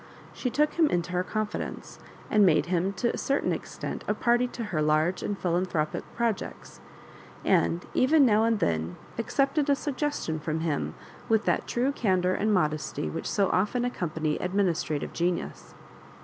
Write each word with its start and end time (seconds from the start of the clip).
She 0.33 0.49
took 0.49 0.73
him 0.79 0.87
into 0.87 1.11
her 1.11 1.23
confidence, 1.23 1.99
and 2.31 2.43
made 2.43 2.65
him 2.65 2.91
to 2.93 3.13
a 3.13 3.19
certain 3.19 3.51
extent 3.53 4.03
a 4.07 4.15
party 4.15 4.47
to 4.47 4.63
her 4.73 4.81
large 4.81 5.21
and 5.21 5.37
philanthropic 5.37 6.03
projects, 6.15 6.79
and 7.45 7.85
even 7.93 8.25
now 8.25 8.43
and 8.43 8.57
then 8.57 8.95
accepted 9.19 9.69
a 9.69 9.75
suggestion 9.75 10.39
from 10.39 10.61
him 10.61 10.95
with 11.29 11.45
that 11.45 11.67
true 11.67 11.91
candour 11.91 12.33
and 12.33 12.51
modesty 12.51 13.11
which 13.11 13.29
so 13.29 13.51
often 13.51 13.85
accompany 13.85 14.39
administrative 14.39 15.13
genius. 15.13 15.75